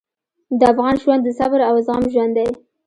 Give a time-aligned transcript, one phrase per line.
[0.59, 2.47] د افغان ژوند د صبر او زغم ژوند دی.